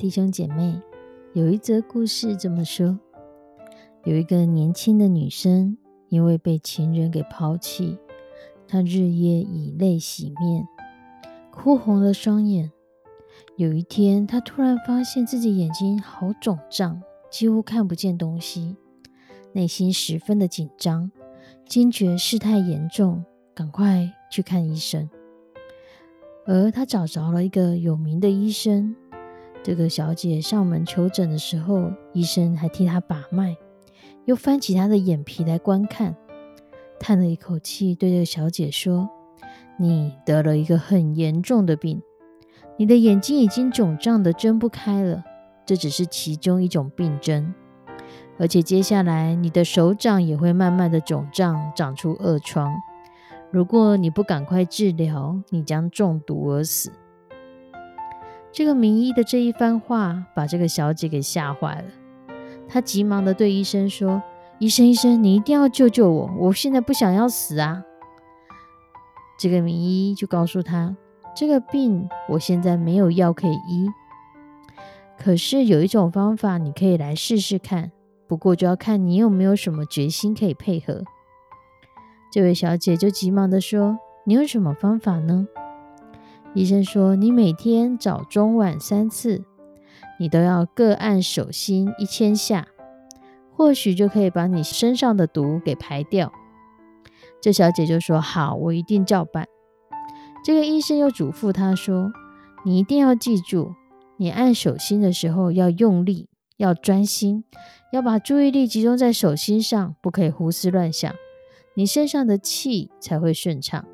[0.00, 0.80] 弟兄姐妹，
[1.34, 2.98] 有一则故事这么说：
[4.04, 5.76] 有一个年轻的女生，
[6.08, 7.98] 因为被情人给抛弃，
[8.66, 10.66] 她日夜以泪洗面，
[11.52, 12.72] 哭红了双眼。
[13.56, 18.74] 有一天，她突然发现自己眼睛好肿胀，几乎看不见东西，
[19.52, 21.10] 内心十分的紧张，
[21.66, 25.10] 惊觉事态严重，赶快去看医生。
[26.46, 28.96] 而她找着了一个有名的医生。
[29.62, 33.56] 这个小姐上门求诊的时候，医生还替她把脉，
[34.24, 36.16] 又翻起她的眼皮来观看，
[36.98, 39.08] 叹了一口气，对这个小姐说
[39.78, 42.00] ：“你得了一个很严重的病，
[42.78, 45.22] 你的眼睛已经肿胀的睁不开了，
[45.66, 47.54] 这只是其中一种病症，
[48.38, 52.74] 而且接下来你的手掌也会慢慢的肿胀，长出恶疮。
[53.50, 56.90] 如果你不赶快治疗，你将中毒而死。”
[58.52, 61.84] 这个名医的这一番话，把这个小姐给吓坏了。
[62.68, 64.22] 她急忙的对医生说
[64.58, 66.30] ：“医生，医生，你一定要救救我！
[66.38, 67.82] 我现在不想要死啊！”
[69.38, 70.96] 这个名医就告诉他
[71.34, 73.88] ：“这个病我现在没有药可以医，
[75.18, 77.92] 可是有一种方法你可以来试试看。
[78.26, 81.04] 不过就要看你有没有什么决心可以配合。”
[82.32, 85.48] 这位小姐就急忙的说：“你有什么方法呢？”
[86.52, 89.44] 医生说：“你每天早中晚三次，
[90.18, 92.66] 你都要各按手心一千下，
[93.52, 96.32] 或许就可以把你身上的毒给排掉。”
[97.40, 99.46] 这小姐就说：“好，我一定照办。”
[100.44, 102.10] 这个医生又嘱咐她说
[102.66, 103.74] ：“你一定要记住，
[104.16, 107.44] 你按手心的时候要用力，要专心，
[107.92, 111.14] 要把注意力集中在手心上，不可以胡思乱想，
[111.74, 113.86] 你身上的气才会顺畅。”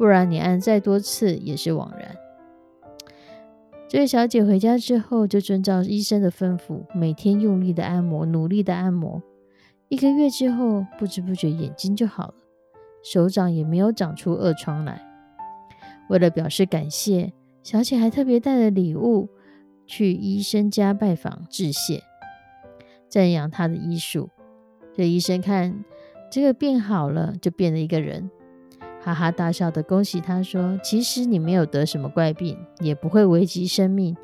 [0.00, 2.16] 不然你按再多次也是枉然。
[3.86, 9.22] 这位小姐回家之后就遵照医生的吩咐，每天用力的按摩，努力的按摩。
[9.88, 12.34] 一个月之后，不知不觉眼睛就好了，
[13.04, 15.02] 手掌也没有长出恶疮来。
[16.08, 19.28] 为了表示感谢，小姐还特别带了礼物
[19.86, 22.02] 去医生家拜访致谢，
[23.06, 24.30] 赞扬他的医术。
[24.96, 25.84] 这医生看
[26.32, 28.30] 这个病好了，就变了一个人。
[29.02, 34.14] 哈哈大笑的恭喜他说：“其实你没有得什么怪病，也不会危及生命，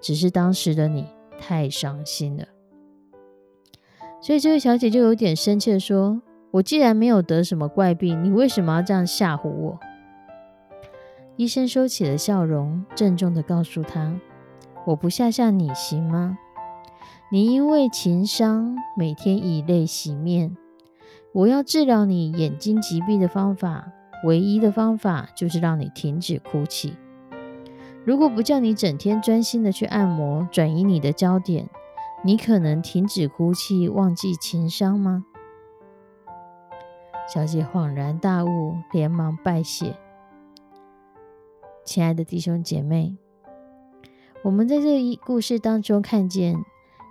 [0.00, 1.06] 只是当时的你
[1.38, 2.44] 太伤心了。”
[4.20, 9.78] 所以这位小姐就有点生气的说：“我既然没有得什么怪病，你为什么要这样吓唬我？”
[11.36, 14.18] 医生收起了笑容，郑重的告诉他
[14.86, 16.38] ：“我不吓吓你行吗？
[17.30, 20.56] 你因为情伤，每天以泪洗面，
[21.32, 23.92] 我要治疗你眼睛疾病的方法。”
[24.24, 26.96] 唯一的方法就是让你停止哭泣。
[28.04, 31.68] 如果不叫你整天专心的去按摩，转移你的焦点，
[32.22, 35.24] 你可能停止哭泣，忘记情伤吗？
[37.26, 39.96] 小姐恍然大悟，连忙拜谢。
[41.84, 43.16] 亲爱的弟兄姐妹，
[44.42, 46.62] 我们在这一故事当中看见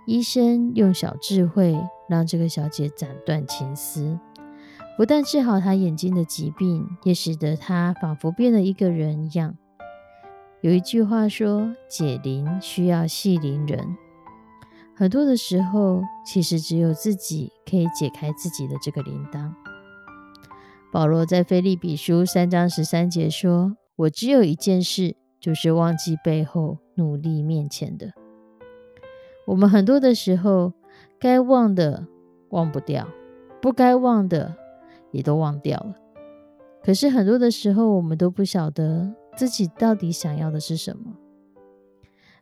[0.06, 1.76] 医生用小智慧
[2.08, 4.18] 让这个小姐斩断情丝。
[4.96, 9.56] 不但治好他眼睛的疾病，也使得他仿佛变了一个人一样。
[10.60, 13.96] 有一句话说：“解铃需要系铃人。”
[14.94, 19.52] 很多的时候，其实只有自己可以解开自己的这个铃铛。
[20.92, 28.12] 保罗在菲利比书三章十三节说：“我只有一件事，就是忘记背后，努力面前的。”
[29.48, 30.72] 我们很多的时候，
[31.18, 32.06] 该忘的
[32.50, 33.08] 忘不掉，
[33.60, 34.56] 不该忘的。
[35.14, 35.94] 也都忘掉了。
[36.82, 41.14] 可是很多的时候，我们都不晓得自己到底想要的是什么。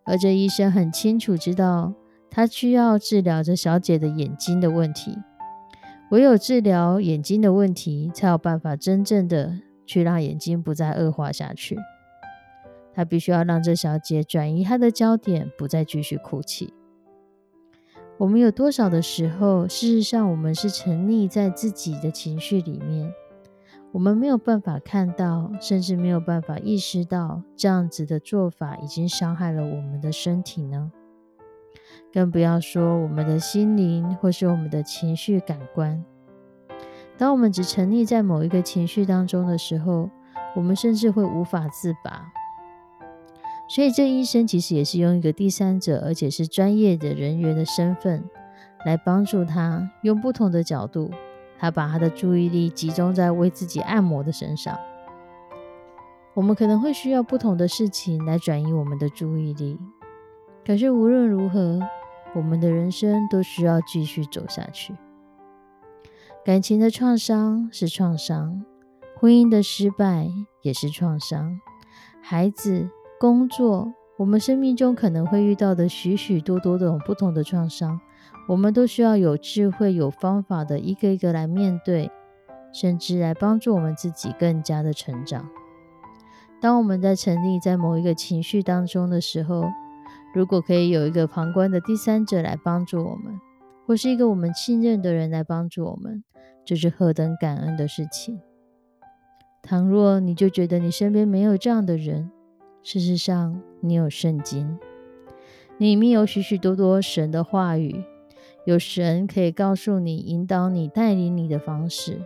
[0.02, 1.92] 而这医生很清楚知道
[2.28, 5.16] 他需要治疗这小姐的眼睛的问题。
[6.10, 11.78] 唯有治疗眼睛的问题，才有办法真正的去让眼睛不再恶化下去。
[12.92, 16.74] 他必须要让这小姐转移她的焦点，不再继续哭泣。
[18.18, 23.12] 我们有多少的时候，事实上我们是沉溺在自己的情绪里面，
[23.90, 30.92] 我们没有办法看到，甚至没有办法意识到，这样子的做法已经伤害了我们的身体呢？
[32.12, 36.04] 更不要说我们的心灵，或是我们的情绪感官。
[37.18, 40.08] 当我们只沉溺在某一个情绪当中的时候，
[40.54, 42.30] 我们甚至会无法自拔。
[43.68, 48.22] 所以，这医生其实也是用一个第三者，而且是专业的人员的身份，
[48.84, 51.10] 来帮助他用不同的角度，
[51.58, 54.78] 他把他的注意力集中在为自己按摩的身上。
[56.34, 59.78] 我们可能会需要不同的事情来转移我们的注意力，
[60.66, 61.80] 可是无论如何，
[62.34, 64.94] 我们的人生都需要继续走下去。
[66.44, 68.64] 感情的创伤是创伤，
[69.16, 70.28] 婚姻的失败
[70.60, 71.58] 也是创伤，
[72.20, 72.90] 孩子。
[73.22, 78.00] 工作，我们生命中可能会遇到的许许多多种不同的创伤，
[78.48, 82.10] 我们都需要有智慧、有方法的一个一个来面对，
[82.72, 85.48] 甚至来帮助我们自己更加的成长。
[86.60, 89.70] 当我们在沉溺在某一个情绪当中的时候，
[90.34, 93.40] 如果可以有一个旁观的第三者来帮助我们，
[93.86, 96.24] 或是一个我们信任的人来帮助我们，
[96.64, 98.40] 这是何等感恩的事情。
[99.62, 102.28] 倘若你就觉得你身边没有这样的人，
[102.82, 104.78] 事实上，你有圣经，
[105.78, 108.04] 里面有许许多多神的话语，
[108.64, 112.20] 有神可以告诉你、引导你、带领你的方式。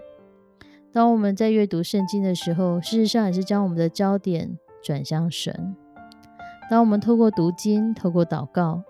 [0.92, 5.76] 当我们在阅读圣经的时候，事实上也是将我们的焦点转向神。
[6.70, 8.82] 当我们透过读经、透过祷告，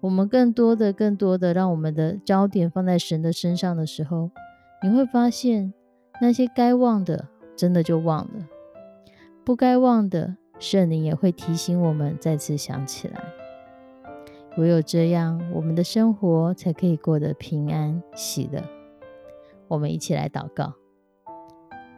[0.00, 4.30] 我们更多的、更多的让我们的焦点放在神的身上的时候，
[4.82, 5.72] 你会发现
[6.20, 8.44] 那些该忘的，真的就忘了；
[9.44, 10.36] 不该忘的。
[10.62, 13.20] 圣灵也会提醒我们再次想起来，
[14.56, 18.62] 唯有这样，我们的生活才可以过得平安喜乐。
[19.66, 20.74] 我们一起来祷告：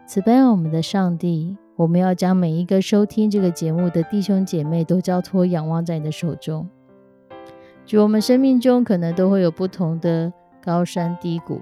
[0.06, 6.66] 慈悲我们的上帝，我们要将每一个收听这个节目的弟兄姐妹都交托仰望在你的手中。
[7.84, 10.32] 就我们生命中可能都会有不同的
[10.62, 11.60] 高山低谷，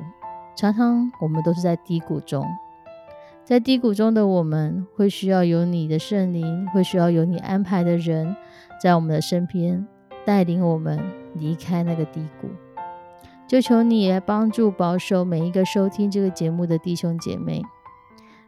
[0.57, 2.47] 常常我们都是在低谷中。
[3.53, 8.35] 在低谷中的我们，会需要有你的圣灵，会需要有你安排的人，
[8.81, 9.87] 在我们的身边
[10.25, 10.99] 带领我们
[11.35, 12.49] 离开那个低谷。
[13.47, 17.61] 就求你来帮助保守每一个收听这个节目的弟兄姐妹，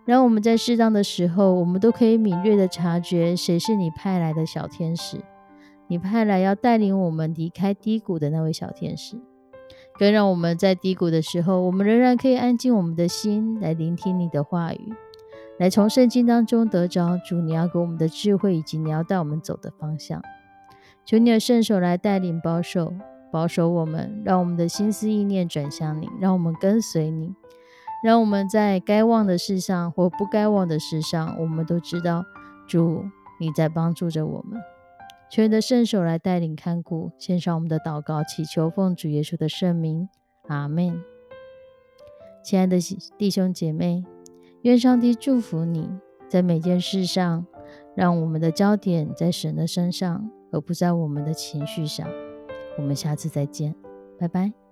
[0.06, 5.19] 让我们在适当的时候，我们都可以敏锐的察觉谁是你派来的小天使，
[5.87, 9.19] 你派来要带领我们离开低谷的那位小天使。
[9.99, 14.93] 更让我们在低谷的时候，我们仍然可以安静我们的心，来聆听你的话语，
[15.58, 20.20] 来从圣经当中得着主你要给我们的智慧，以及你要带我们走的方向。
[21.05, 22.93] 求你的圣手来带领保守
[23.31, 27.32] 保守我们，让我们的心思意念转向你，让我们跟随你，
[28.02, 32.25] 让我们在该忘的事上或不该忘的事上，我们都知道
[32.67, 33.05] 主
[33.38, 34.61] 你在帮助着我们。
[35.35, 40.09] 求你的圣手来带领看顾，献上我们的祷告，祈求奉主耶稣的圣名，
[40.47, 41.03] 阿门。
[42.44, 42.79] 亲爱的
[43.19, 44.05] 弟兄姐妹，
[44.63, 45.91] 愿上帝祝福你
[46.29, 47.44] 在每件事上，
[47.97, 52.06] 让我们的焦点在神的身上，而不在我们的情绪上。
[52.79, 53.75] 我们下次再见，
[54.17, 54.64] 拜拜。